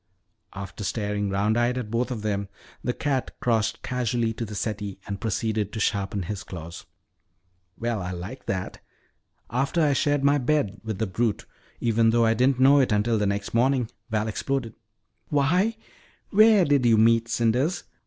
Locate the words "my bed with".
10.23-10.97